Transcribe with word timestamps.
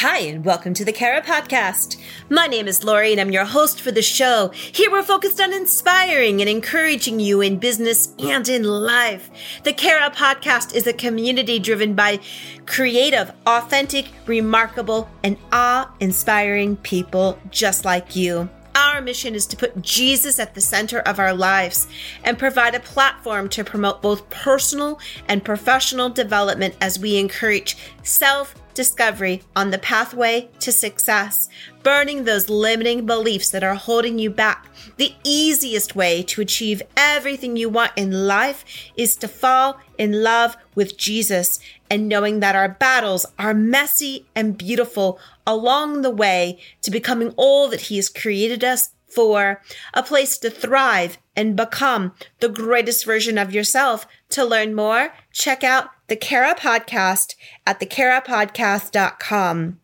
Hi, 0.00 0.18
and 0.18 0.44
welcome 0.44 0.74
to 0.74 0.84
the 0.84 0.92
Kara 0.92 1.20
Podcast. 1.20 1.96
My 2.30 2.46
name 2.46 2.68
is 2.68 2.84
Lori, 2.84 3.10
and 3.10 3.20
I'm 3.20 3.32
your 3.32 3.44
host 3.44 3.80
for 3.80 3.90
the 3.90 4.00
show. 4.00 4.52
Here 4.54 4.92
we're 4.92 5.02
focused 5.02 5.40
on 5.40 5.52
inspiring 5.52 6.40
and 6.40 6.48
encouraging 6.48 7.18
you 7.18 7.40
in 7.40 7.58
business 7.58 8.14
and 8.20 8.48
in 8.48 8.62
life. 8.62 9.28
The 9.64 9.72
Kara 9.72 10.10
Podcast 10.10 10.72
is 10.72 10.86
a 10.86 10.92
community 10.92 11.58
driven 11.58 11.94
by 11.94 12.20
creative, 12.64 13.32
authentic, 13.44 14.06
remarkable, 14.26 15.10
and 15.24 15.36
awe 15.50 15.92
inspiring 15.98 16.76
people 16.76 17.36
just 17.50 17.84
like 17.84 18.14
you. 18.14 18.48
Our 18.74 19.00
mission 19.00 19.34
is 19.34 19.46
to 19.46 19.56
put 19.56 19.82
Jesus 19.82 20.38
at 20.38 20.54
the 20.54 20.60
center 20.60 21.00
of 21.00 21.18
our 21.18 21.34
lives 21.34 21.88
and 22.24 22.38
provide 22.38 22.74
a 22.74 22.80
platform 22.80 23.48
to 23.50 23.64
promote 23.64 24.02
both 24.02 24.28
personal 24.30 25.00
and 25.26 25.44
professional 25.44 26.08
development 26.10 26.76
as 26.80 26.98
we 26.98 27.18
encourage 27.18 27.76
self 28.02 28.54
discovery 28.78 29.42
on 29.56 29.72
the 29.72 29.78
pathway 29.78 30.48
to 30.60 30.70
success, 30.70 31.48
burning 31.82 32.22
those 32.22 32.48
limiting 32.48 33.04
beliefs 33.04 33.50
that 33.50 33.64
are 33.64 33.74
holding 33.74 34.20
you 34.20 34.30
back. 34.30 34.68
The 34.98 35.14
easiest 35.24 35.96
way 35.96 36.22
to 36.22 36.40
achieve 36.40 36.82
everything 36.96 37.56
you 37.56 37.68
want 37.68 37.90
in 37.96 38.28
life 38.28 38.64
is 38.96 39.16
to 39.16 39.26
fall 39.26 39.80
in 39.98 40.22
love 40.22 40.56
with 40.76 40.96
Jesus 40.96 41.58
and 41.90 42.08
knowing 42.08 42.40
that 42.40 42.54
our 42.54 42.68
battles 42.68 43.26
are 43.38 43.54
messy 43.54 44.26
and 44.34 44.58
beautiful 44.58 45.18
along 45.46 46.02
the 46.02 46.10
way 46.10 46.58
to 46.82 46.90
becoming 46.90 47.32
all 47.36 47.68
that 47.68 47.82
He 47.82 47.96
has 47.96 48.08
created 48.08 48.62
us 48.62 48.90
for, 49.08 49.62
a 49.94 50.02
place 50.02 50.38
to 50.38 50.50
thrive 50.50 51.18
and 51.34 51.56
become 51.56 52.12
the 52.40 52.48
greatest 52.48 53.04
version 53.04 53.38
of 53.38 53.52
yourself. 53.52 54.06
To 54.30 54.44
learn 54.44 54.74
more, 54.74 55.12
check 55.32 55.64
out 55.64 55.90
the 56.08 56.16
Kara 56.16 56.54
Podcast 56.54 57.34
at 57.66 57.80
thekarapodcast.com. 57.80 59.80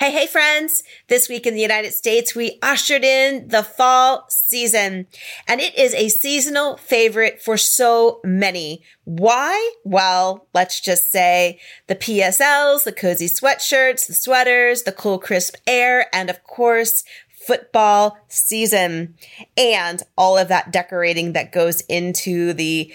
Hey, 0.00 0.12
hey, 0.12 0.28
friends. 0.28 0.84
This 1.08 1.28
week 1.28 1.44
in 1.44 1.54
the 1.54 1.60
United 1.60 1.92
States, 1.92 2.32
we 2.32 2.60
ushered 2.62 3.02
in 3.02 3.48
the 3.48 3.64
fall 3.64 4.26
season, 4.28 5.08
and 5.48 5.60
it 5.60 5.76
is 5.76 5.92
a 5.92 6.08
seasonal 6.08 6.76
favorite 6.76 7.42
for 7.42 7.56
so 7.56 8.20
many. 8.22 8.84
Why? 9.02 9.72
Well, 9.82 10.46
let's 10.54 10.80
just 10.80 11.10
say 11.10 11.58
the 11.88 11.96
PSLs, 11.96 12.84
the 12.84 12.92
cozy 12.92 13.26
sweatshirts, 13.26 14.06
the 14.06 14.14
sweaters, 14.14 14.84
the 14.84 14.92
cool, 14.92 15.18
crisp 15.18 15.56
air, 15.66 16.06
and 16.14 16.30
of 16.30 16.44
course, 16.44 17.02
football 17.44 18.18
season 18.28 19.16
and 19.56 20.04
all 20.16 20.38
of 20.38 20.46
that 20.46 20.70
decorating 20.72 21.32
that 21.32 21.50
goes 21.50 21.80
into 21.88 22.52
the 22.52 22.94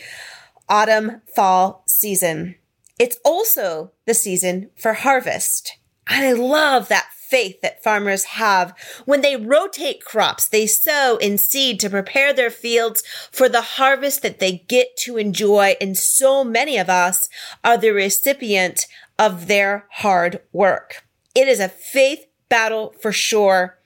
autumn 0.70 1.22
fall 1.36 1.84
season. 1.86 2.56
It's 2.98 3.18
also 3.26 3.92
the 4.06 4.14
season 4.14 4.70
for 4.78 4.94
harvest. 4.94 5.80
And 6.08 6.26
I 6.26 6.34
love 6.34 6.90
that 6.90 7.10
faith 7.14 7.62
that 7.62 7.82
farmers 7.82 8.26
have 8.26 8.76
when 9.06 9.22
they 9.22 9.36
rotate 9.36 10.06
crops, 10.06 10.48
they 10.48 10.68
sow 10.68 11.18
and 11.18 11.40
seed 11.40 11.80
to 11.80 11.90
prepare 11.90 12.32
their 12.32 12.52
fields 12.52 13.02
for 13.32 13.50
the 13.50 13.62
harvest 13.62 14.22
that 14.22 14.40
they 14.40 14.64
get 14.68 14.96
to 14.98 15.18
enjoy. 15.18 15.76
And 15.82 15.98
so 15.98 16.44
many 16.44 16.78
of 16.78 16.90
us 16.90 17.30
are 17.64 17.78
the 17.78 17.92
recipient 17.92 18.86
of 19.18 19.48
their 19.48 19.88
hard 19.90 20.42
work. 20.52 21.08
It 21.34 21.48
is 21.48 21.60
a 21.60 21.70
faith 21.70 22.28
battle 22.50 22.94
for 23.02 23.12
sure, 23.12 23.80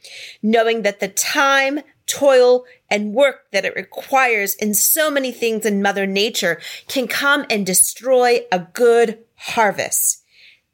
knowing 0.44 0.82
that 0.82 1.00
the 1.00 1.08
time, 1.08 1.80
toil, 2.06 2.66
and 2.90 3.14
work 3.14 3.46
that 3.52 3.64
it 3.64 3.76
requires 3.78 4.56
in 4.56 4.74
so 4.74 5.10
many 5.10 5.32
things 5.32 5.66
in 5.66 5.82
Mother 5.82 6.06
Nature 6.06 6.60
can 6.90 7.08
come 7.08 7.46
and 7.50 7.66
destroy 7.66 8.42
a 8.52 8.60
good 8.60 9.20
harvest. 9.36 10.26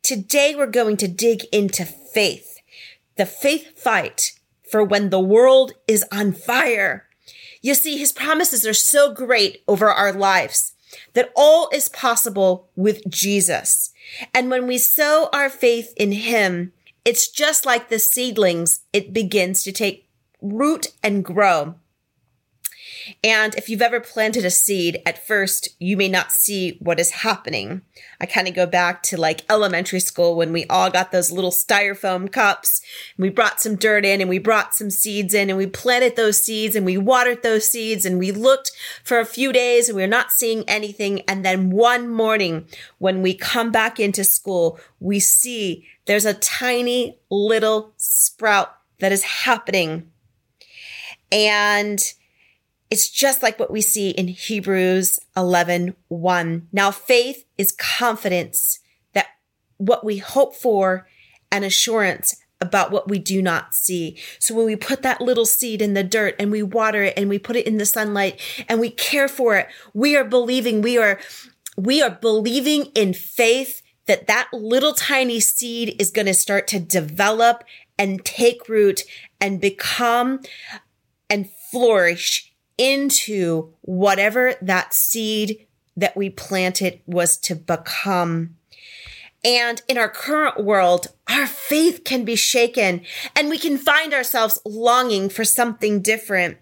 Today 0.03 0.53
we're 0.53 0.67
going 0.67 0.97
to 0.97 1.07
dig 1.07 1.45
into 1.53 1.85
faith, 1.85 2.59
the 3.15 3.25
faith 3.25 3.79
fight 3.79 4.37
for 4.69 4.83
when 4.83 5.09
the 5.09 5.19
world 5.19 5.71
is 5.87 6.03
on 6.11 6.33
fire. 6.33 7.07
You 7.61 7.73
see, 7.73 7.97
his 7.97 8.11
promises 8.11 8.67
are 8.67 8.73
so 8.73 9.13
great 9.13 9.63
over 9.65 9.87
our 9.87 10.11
lives 10.11 10.73
that 11.13 11.31
all 11.37 11.69
is 11.71 11.87
possible 11.87 12.67
with 12.75 13.09
Jesus. 13.09 13.93
And 14.33 14.49
when 14.51 14.67
we 14.67 14.77
sow 14.77 15.29
our 15.31 15.49
faith 15.49 15.93
in 15.95 16.11
him, 16.11 16.73
it's 17.05 17.29
just 17.29 17.65
like 17.65 17.87
the 17.87 17.97
seedlings, 17.97 18.81
it 18.91 19.13
begins 19.13 19.63
to 19.63 19.71
take 19.71 20.09
root 20.41 20.87
and 21.01 21.23
grow. 21.23 21.75
And 23.23 23.55
if 23.55 23.69
you've 23.69 23.81
ever 23.81 23.99
planted 23.99 24.45
a 24.45 24.49
seed, 24.49 25.01
at 25.05 25.25
first 25.25 25.69
you 25.79 25.97
may 25.97 26.07
not 26.07 26.31
see 26.31 26.77
what 26.79 26.99
is 26.99 27.11
happening. 27.11 27.81
I 28.19 28.25
kind 28.25 28.47
of 28.47 28.55
go 28.55 28.65
back 28.65 29.03
to 29.03 29.17
like 29.17 29.45
elementary 29.49 29.99
school 29.99 30.35
when 30.35 30.53
we 30.53 30.65
all 30.67 30.89
got 30.89 31.11
those 31.11 31.31
little 31.31 31.51
styrofoam 31.51 32.31
cups 32.31 32.81
and 33.17 33.23
we 33.23 33.29
brought 33.29 33.59
some 33.59 33.75
dirt 33.75 34.05
in 34.05 34.21
and 34.21 34.29
we 34.29 34.39
brought 34.39 34.73
some 34.73 34.89
seeds 34.89 35.33
in 35.33 35.49
and 35.49 35.57
we 35.57 35.67
planted 35.67 36.15
those 36.15 36.41
seeds 36.41 36.75
and 36.75 36.85
we 36.85 36.97
watered 36.97 37.43
those 37.43 37.69
seeds 37.69 38.05
and 38.05 38.19
we 38.19 38.31
looked 38.31 38.71
for 39.03 39.19
a 39.19 39.25
few 39.25 39.51
days 39.51 39.89
and 39.89 39.95
we 39.95 40.03
are 40.03 40.07
not 40.07 40.31
seeing 40.31 40.63
anything. 40.67 41.21
And 41.21 41.45
then 41.45 41.69
one 41.69 42.09
morning 42.09 42.67
when 42.99 43.21
we 43.21 43.33
come 43.33 43.71
back 43.71 43.99
into 43.99 44.23
school, 44.23 44.79
we 44.99 45.19
see 45.19 45.85
there's 46.05 46.25
a 46.25 46.33
tiny 46.33 47.17
little 47.29 47.93
sprout 47.97 48.75
that 48.99 49.11
is 49.11 49.23
happening. 49.23 50.09
And 51.31 52.01
it's 52.89 53.09
just 53.09 53.41
like 53.41 53.59
what 53.59 53.71
we 53.71 53.81
see 53.81 54.11
in 54.11 54.27
Hebrews 54.27 55.19
11, 55.35 55.95
1. 56.09 56.67
Now 56.71 56.91
faith 56.91 57.45
is 57.57 57.71
confidence 57.71 58.79
that 59.13 59.27
what 59.77 60.05
we 60.05 60.17
hope 60.17 60.55
for 60.55 61.07
and 61.51 61.63
assurance 61.65 62.35
about 62.61 62.91
what 62.91 63.09
we 63.09 63.19
do 63.19 63.41
not 63.41 63.75
see. 63.75 64.17
So 64.39 64.55
when 64.55 64.65
we 64.65 64.75
put 64.75 65.01
that 65.01 65.21
little 65.21 65.45
seed 65.45 65.81
in 65.81 65.93
the 65.93 66.03
dirt 66.03 66.35
and 66.39 66.51
we 66.51 66.63
water 66.63 67.03
it 67.03 67.13
and 67.17 67.29
we 67.29 67.37
put 67.37 67.55
it 67.55 67.67
in 67.67 67.77
the 67.77 67.85
sunlight 67.85 68.39
and 68.69 68.79
we 68.79 68.89
care 68.89 69.27
for 69.27 69.57
it, 69.57 69.67
we 69.93 70.15
are 70.15 70.23
believing, 70.23 70.81
we 70.81 70.97
are, 70.97 71.19
we 71.75 72.01
are 72.01 72.09
believing 72.09 72.85
in 72.95 73.13
faith 73.13 73.81
that 74.05 74.27
that 74.27 74.47
little 74.53 74.93
tiny 74.93 75.39
seed 75.39 75.95
is 75.99 76.11
going 76.11 76.25
to 76.25 76.33
start 76.33 76.67
to 76.67 76.79
develop 76.79 77.63
and 77.97 78.23
take 78.23 78.69
root 78.69 79.03
and 79.39 79.59
become 79.59 80.39
and 81.29 81.49
flourish 81.71 82.52
into 82.77 83.73
whatever 83.81 84.55
that 84.61 84.93
seed 84.93 85.67
that 85.95 86.17
we 86.17 86.29
planted 86.29 86.99
was 87.05 87.37
to 87.37 87.55
become. 87.55 88.55
And 89.43 89.81
in 89.87 89.97
our 89.97 90.09
current 90.09 90.63
world, 90.63 91.07
our 91.27 91.47
faith 91.47 92.03
can 92.05 92.23
be 92.23 92.35
shaken 92.35 93.01
and 93.35 93.49
we 93.49 93.57
can 93.57 93.77
find 93.77 94.13
ourselves 94.13 94.59
longing 94.65 95.29
for 95.29 95.43
something 95.43 96.01
different. 96.01 96.57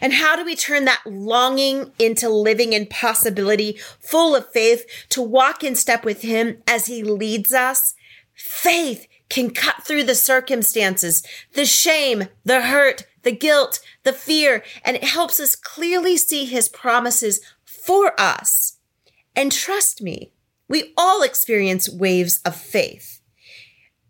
And 0.00 0.12
how 0.12 0.36
do 0.36 0.44
we 0.44 0.54
turn 0.54 0.84
that 0.84 1.02
longing 1.06 1.92
into 1.98 2.28
living 2.28 2.72
in 2.72 2.86
possibility, 2.86 3.78
full 3.98 4.36
of 4.36 4.50
faith, 4.50 4.84
to 5.08 5.22
walk 5.22 5.64
in 5.64 5.74
step 5.74 6.04
with 6.04 6.22
Him 6.22 6.62
as 6.66 6.86
He 6.86 7.02
leads 7.02 7.52
us? 7.52 7.94
Faith 8.34 9.06
can 9.30 9.50
cut 9.50 9.84
through 9.84 10.04
the 10.04 10.14
circumstances, 10.14 11.22
the 11.54 11.64
shame, 11.64 12.24
the 12.44 12.62
hurt, 12.62 13.06
the 13.22 13.32
guilt, 13.32 13.80
the 14.02 14.12
fear, 14.12 14.62
and 14.84 14.96
it 14.96 15.04
helps 15.04 15.40
us 15.40 15.56
clearly 15.56 16.16
see 16.16 16.44
his 16.44 16.68
promises 16.68 17.40
for 17.64 18.12
us. 18.20 18.78
And 19.34 19.52
trust 19.52 20.02
me, 20.02 20.32
we 20.68 20.92
all 20.96 21.22
experience 21.22 21.88
waves 21.88 22.40
of 22.44 22.54
faith. 22.54 23.20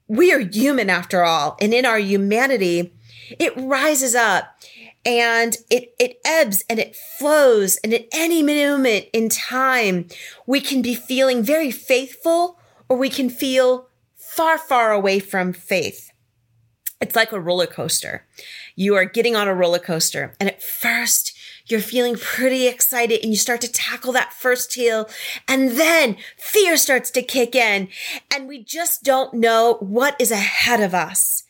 We 0.08 0.32
are 0.32 0.40
human 0.40 0.90
after 0.90 1.22
all, 1.22 1.56
and 1.60 1.72
in 1.72 1.86
our 1.86 1.98
humanity, 1.98 2.92
it 3.38 3.52
rises 3.56 4.14
up 4.14 4.56
and 5.04 5.56
it, 5.70 5.94
it 5.98 6.20
ebbs 6.24 6.64
and 6.68 6.78
it 6.78 6.96
flows. 6.96 7.76
And 7.82 7.94
at 7.94 8.06
any 8.12 8.42
moment 8.42 9.06
in 9.12 9.28
time, 9.28 10.08
we 10.46 10.60
can 10.60 10.82
be 10.82 10.94
feeling 10.94 11.42
very 11.42 11.70
faithful 11.70 12.58
or 12.88 12.96
we 12.96 13.08
can 13.08 13.30
feel 13.30 13.88
far, 14.20 14.58
far 14.58 14.92
away 14.92 15.18
from 15.18 15.52
faith. 15.52 16.10
It's 17.00 17.16
like 17.16 17.32
a 17.32 17.40
roller 17.40 17.66
coaster 17.66 18.26
you 18.80 18.94
are 18.94 19.04
getting 19.04 19.36
on 19.36 19.46
a 19.46 19.54
roller 19.54 19.78
coaster. 19.78 20.32
And 20.40 20.48
at 20.48 20.62
first, 20.62 21.36
you're 21.66 21.80
feeling 21.80 22.16
pretty 22.16 22.66
excited 22.66 23.20
and 23.22 23.30
you 23.30 23.36
start 23.36 23.60
to 23.60 23.70
tackle 23.70 24.10
that 24.12 24.32
first 24.32 24.74
hill. 24.74 25.06
And 25.46 25.72
then 25.72 26.16
fear 26.38 26.78
starts 26.78 27.10
to 27.10 27.22
kick 27.22 27.54
in 27.54 27.88
and 28.34 28.48
we 28.48 28.64
just 28.64 29.02
don't 29.02 29.34
know 29.34 29.76
what 29.80 30.16
is 30.18 30.30
ahead 30.30 30.80
of 30.80 30.94
us. 30.94 31.44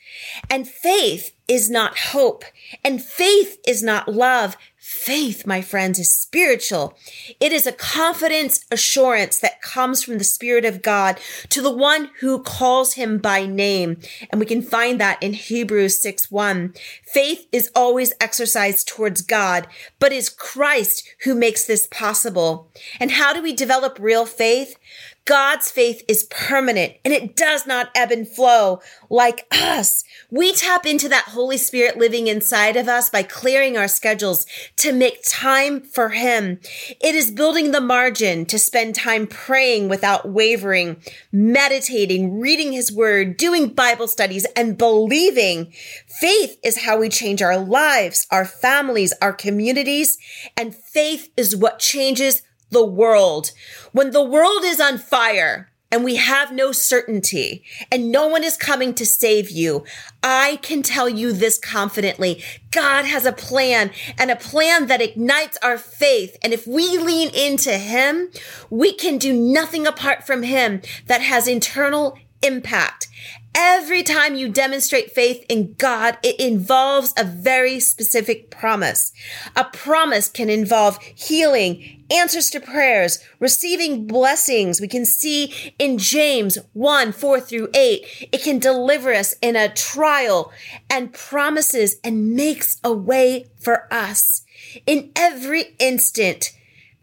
And 0.51 0.67
faith 0.67 1.33
is 1.47 1.71
not 1.71 1.99
hope 1.99 2.45
and 2.85 3.01
faith 3.01 3.59
is 3.65 3.81
not 3.81 4.09
love. 4.09 4.57
Faith, 4.93 5.47
my 5.47 5.63
friends, 5.63 6.01
is 6.01 6.11
spiritual. 6.13 6.99
It 7.39 7.53
is 7.53 7.65
a 7.65 7.71
confidence 7.73 8.65
assurance 8.73 9.39
that 9.39 9.63
comes 9.63 10.03
from 10.03 10.19
the 10.19 10.25
Spirit 10.25 10.65
of 10.65 10.83
God 10.83 11.21
to 11.51 11.63
the 11.63 11.71
one 11.71 12.11
who 12.19 12.43
calls 12.43 12.95
him 12.95 13.19
by 13.19 13.47
name. 13.47 14.01
And 14.31 14.41
we 14.41 14.47
can 14.47 14.63
find 14.63 15.01
that 15.01 15.23
in 15.23 15.35
Hebrews 15.35 16.03
6 16.03 16.33
1. 16.33 16.75
Faith 17.05 17.47
is 17.53 17.71
always 17.73 18.13
exercised 18.21 18.89
towards 18.89 19.23
God, 19.23 19.69
but 20.01 20.13
is 20.13 20.29
Christ 20.29 21.09
who 21.23 21.37
makes 21.37 21.65
this 21.65 21.87
possible. 21.87 22.69
And 22.99 23.13
how 23.13 23.33
do 23.33 23.41
we 23.41 23.53
develop 23.53 23.97
real 24.01 24.27
faith? 24.27 24.77
God's 25.25 25.71
faith 25.71 26.03
is 26.09 26.25
permanent 26.25 26.95
and 27.05 27.15
it 27.15 27.37
does 27.37 27.67
not 27.67 27.91
ebb 27.95 28.11
and 28.11 28.27
flow 28.27 28.81
like 29.09 29.47
us. 29.53 30.03
We 30.31 30.53
tap 30.53 30.87
into 30.87 31.09
that 31.09 31.27
Holy 31.29 31.57
Spirit 31.57 31.99
living 31.99 32.27
inside 32.27 32.77
of 32.77 32.89
us 32.89 33.11
by 33.11 33.23
clearing 33.23 33.77
our 33.77 33.87
schedules 33.87 34.47
to 34.77 34.93
make 34.93 35.23
time 35.25 35.83
for 35.83 36.11
Him. 36.11 36.61
It 37.01 37.15
is 37.15 37.31
building 37.31 37.71
the 37.71 37.81
margin 37.81 38.47
to 38.47 38.59
spend 38.59 38.95
time 38.95 39.27
praying 39.27 39.89
without 39.89 40.29
wavering, 40.29 40.97
meditating, 41.31 42.41
reading 42.41 42.73
His 42.73 42.91
Word, 42.91 43.37
doing 43.37 43.69
Bible 43.69 44.09
studies, 44.09 44.47
and 44.57 44.79
believing. 44.79 45.73
Faith 46.09 46.59
is 46.65 46.85
how 46.85 46.99
we 46.99 47.09
change 47.09 47.43
our 47.43 47.59
lives, 47.59 48.27
our 48.31 48.45
families, 48.45 49.13
our 49.23 49.33
communities, 49.33 50.19
and 50.57 50.75
faith 50.75 51.31
is 51.37 51.55
what 51.55 51.79
changes 51.79 52.43
the 52.71 52.85
world. 52.85 53.53
When 53.93 54.11
the 54.11 54.25
world 54.25 54.63
is 54.65 54.81
on 54.81 54.99
fire 54.99 55.71
and 55.93 56.05
we 56.05 56.17
have 56.17 56.53
no 56.53 56.71
certainty 56.71 57.65
and 57.91 58.13
no 58.13 58.29
one 58.29 58.45
is 58.45 58.57
coming 58.57 58.95
to 58.95 59.05
save 59.05 59.51
you, 59.51 59.85
I 60.23 60.59
can 60.63 60.83
tell 60.83 61.09
you 61.09 61.33
this 61.33 61.59
confidently. 61.59 62.43
God 62.71 63.05
has 63.05 63.27
a 63.27 63.33
plan 63.33 63.91
and 64.17 64.31
a 64.31 64.37
plan 64.37 64.87
that 64.87 65.03
ignites 65.03 65.59
our 65.63 65.79
faith. 65.79 66.37
And 66.43 66.53
if 66.53 66.67
we 66.67 66.97
lean 66.97 67.31
into 67.35 67.77
him, 67.77 68.31
we 68.71 68.93
can 68.93 69.19
do 69.19 69.33
nothing 69.33 69.87
apart 69.87 70.25
from 70.25 70.45
him 70.45 70.81
that 71.07 71.21
has 71.23 71.49
internal 71.49 72.17
impact. 72.43 73.09
Every 73.55 74.05
time 74.05 74.37
you 74.37 74.49
demonstrate 74.49 75.11
faith 75.11 75.45
in 75.49 75.75
God, 75.75 76.19
it 76.23 76.39
involves 76.39 77.13
a 77.17 77.25
very 77.25 77.81
specific 77.81 78.49
promise. 78.49 79.13
A 79.57 79.65
promise 79.65 80.29
can 80.29 80.49
involve 80.49 81.03
healing, 81.03 82.05
answers 82.11 82.49
to 82.51 82.61
prayers, 82.61 83.19
receiving 83.41 84.07
blessings. 84.07 84.81
We 84.81 84.87
can 84.87 85.05
see 85.05 85.75
in 85.81 85.99
James 85.99 86.59
1, 86.75 87.13
4 87.13 87.41
through 87.41 87.69
8. 87.75 88.29
It 88.33 88.43
can 88.43 88.61
deliver 88.61 89.13
us 89.13 89.35
in 89.43 89.57
a 89.57 89.69
trial 89.69 90.53
and 90.89 91.13
promises 91.13 91.97
and 92.05 92.35
makes 92.37 92.81
a 92.85 92.93
way 92.93 93.51
for 93.59 93.93
us. 93.93 94.43
In 94.87 95.11
every 95.17 95.75
instant, 95.81 96.53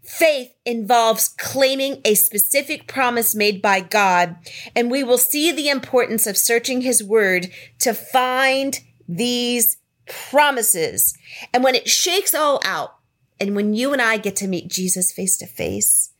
Faith 0.08 0.54
involves 0.64 1.28
claiming 1.28 2.00
a 2.02 2.14
specific 2.14 2.88
promise 2.88 3.34
made 3.34 3.60
by 3.60 3.78
God, 3.78 4.36
and 4.74 4.90
we 4.90 5.04
will 5.04 5.18
see 5.18 5.52
the 5.52 5.68
importance 5.68 6.26
of 6.26 6.38
searching 6.38 6.80
His 6.80 7.04
Word 7.04 7.48
to 7.80 7.92
find 7.92 8.80
these 9.06 9.76
promises. 10.08 11.14
And 11.52 11.62
when 11.62 11.74
it 11.74 11.90
shakes 11.90 12.34
all 12.34 12.58
out, 12.64 12.96
and 13.38 13.54
when 13.54 13.74
you 13.74 13.92
and 13.92 14.00
I 14.00 14.16
get 14.16 14.34
to 14.36 14.48
meet 14.48 14.68
Jesus 14.68 15.12
face 15.12 15.36
to 15.36 15.46
face, 15.46 16.14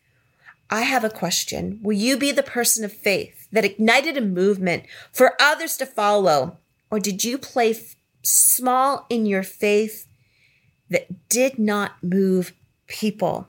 I 0.69 0.83
have 0.83 1.03
a 1.03 1.09
question. 1.09 1.81
Will 1.83 1.97
you 1.97 2.19
be 2.19 2.31
the 2.31 2.43
person 2.43 2.85
of 2.85 2.93
faith 2.93 3.49
that 3.53 3.65
ignited 3.65 4.19
a 4.19 4.21
movement 4.21 4.85
for 5.15 5.35
others 5.41 5.79
to 5.79 5.87
follow? 5.87 6.59
Or 6.91 7.01
did 7.01 7.25
you 7.25 7.39
play 7.39 7.71
f- 7.71 7.97
small 8.23 9.07
in 9.09 9.25
your 9.25 9.43
faith 9.43 10.07
that 10.91 11.31
did 11.31 11.59
not 11.59 11.93
move 12.03 12.53
people? 12.87 13.49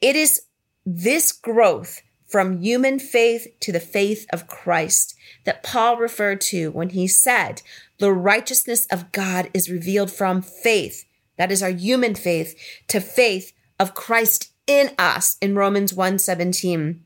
It 0.00 0.16
is 0.16 0.42
this 0.84 1.32
growth 1.32 2.02
from 2.26 2.60
human 2.60 2.98
faith 2.98 3.46
to 3.60 3.72
the 3.72 3.80
faith 3.80 4.26
of 4.32 4.46
Christ 4.46 5.14
that 5.44 5.62
Paul 5.62 5.96
referred 5.96 6.40
to 6.42 6.70
when 6.70 6.90
he 6.90 7.08
said, 7.08 7.62
the 7.98 8.12
righteousness 8.12 8.86
of 8.86 9.12
God 9.12 9.50
is 9.52 9.70
revealed 9.70 10.12
from 10.12 10.42
faith. 10.42 11.04
That 11.36 11.50
is 11.50 11.62
our 11.62 11.70
human 11.70 12.14
faith 12.14 12.54
to 12.88 13.00
faith 13.00 13.52
of 13.78 13.94
Christ 13.94 14.52
in 14.66 14.90
us 14.98 15.36
in 15.40 15.54
Romans 15.54 15.92
1:17. 15.92 17.00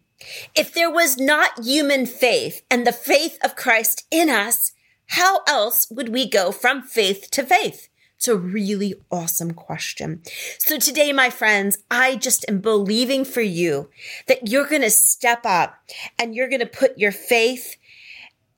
If 0.54 0.72
there 0.72 0.90
was 0.90 1.18
not 1.18 1.64
human 1.64 2.06
faith 2.06 2.62
and 2.70 2.86
the 2.86 2.92
faith 2.92 3.38
of 3.42 3.56
Christ 3.56 4.04
in 4.10 4.28
us, 4.28 4.72
how 5.06 5.42
else 5.46 5.86
would 5.90 6.10
we 6.10 6.28
go 6.28 6.52
from 6.52 6.82
faith 6.82 7.30
to 7.32 7.42
faith? 7.42 7.88
It's 8.22 8.28
a 8.28 8.36
really 8.36 8.94
awesome 9.10 9.50
question. 9.50 10.22
So 10.60 10.78
today, 10.78 11.12
my 11.12 11.28
friends, 11.28 11.78
I 11.90 12.14
just 12.14 12.44
am 12.48 12.60
believing 12.60 13.24
for 13.24 13.40
you 13.40 13.90
that 14.28 14.46
you're 14.48 14.68
going 14.68 14.82
to 14.82 14.90
step 14.90 15.40
up 15.44 15.74
and 16.20 16.32
you're 16.32 16.48
going 16.48 16.60
to 16.60 16.66
put 16.66 16.96
your 16.96 17.10
faith 17.10 17.74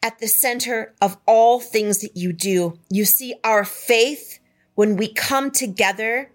at 0.03 0.19
the 0.19 0.29
center 0.29 0.95
of 1.01 1.17
all 1.27 1.61
things 1.61 2.03
that 2.03 2.15
you 2.15 2.35
do. 2.35 2.79
You 2.91 3.07
see, 3.07 3.37
our 3.43 3.65
faith, 3.65 4.39
when 4.75 4.99
we 4.99 5.09
come 5.11 5.51
together 5.51 6.31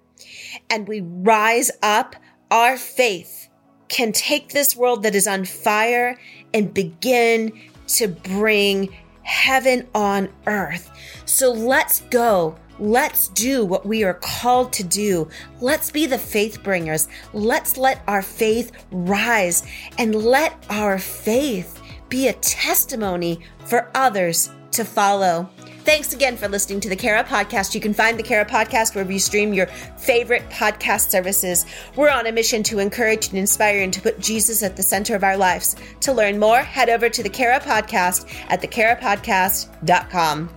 and 0.68 0.88
we 0.88 1.02
rise 1.02 1.70
up, 1.84 2.16
our 2.50 2.78
faith 2.78 3.48
can 3.90 4.12
take 4.12 4.50
this 4.50 4.76
world 4.76 5.04
that 5.04 5.14
is 5.14 5.28
on 5.28 5.46
fire 5.46 6.20
and 6.52 6.74
begin 6.74 7.54
to 7.90 8.08
bring 8.08 8.90
heaven 9.22 9.88
on 9.94 10.30
earth. 10.48 10.90
So 11.26 11.52
let's 11.52 12.00
go 12.10 12.58
Let's 12.80 13.28
do 13.30 13.66
what 13.66 13.86
we 13.86 14.04
are 14.04 14.14
called 14.14 14.72
to 14.74 14.84
do. 14.84 15.28
Let's 15.60 15.92
be 15.92 16.06
the 16.06 16.18
faith 16.18 16.64
bringers. 16.64 17.08
Let's 17.34 17.78
let 17.78 18.02
our 18.08 18.22
faith 18.22 18.72
rise 18.92 19.64
and 19.98 20.16
let 20.16 20.66
our 20.70 20.98
faith 20.98 21.82
be 22.08 22.28
a 22.28 22.34
testimony 22.34 23.42
for 23.66 23.90
others 23.94 24.50
to 24.72 24.86
follow. 24.86 25.50
Thanks 25.84 26.14
again 26.14 26.38
for 26.38 26.48
listening 26.48 26.80
to 26.82 26.90
the 26.90 26.96
Kara 26.96 27.24
Podcast. 27.24 27.74
You 27.74 27.82
can 27.82 27.94
find 27.94 28.20
the 28.20 28.24
Kara 28.24 28.46
Podcast 28.46 28.94
wherever 28.94 29.12
you 29.12 29.20
stream 29.20 29.54
your 29.54 29.66
favorite 29.98 30.48
podcast 30.50 31.10
services. 31.10 31.66
We're 31.96 32.12
on 32.12 32.28
a 32.28 32.32
mission 32.32 32.62
to 32.64 32.80
encourage 32.80 33.30
and 33.30 33.38
inspire 33.40 33.82
and 33.82 33.92
to 33.94 34.02
put 34.02 34.20
Jesus 34.20 34.62
at 34.62 34.76
the 34.78 34.84
center 34.84 35.16
of 35.16 35.24
our 35.24 35.36
lives. 35.36 35.76
To 36.02 36.14
learn 36.14 36.38
more, 36.38 36.60
head 36.60 36.90
over 36.90 37.10
to 37.10 37.24
the 37.24 37.30
Kara 37.30 37.60
Podcast 37.60 38.32
at 38.50 38.62
thekarapodcast.com. 38.62 40.50